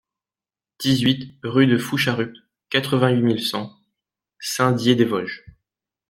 [0.79, 2.35] dix-huit rue de Foucharupt,
[2.71, 3.79] quatre-vingt-huit mille cent
[4.39, 5.45] Saint-Dié-des-Vosges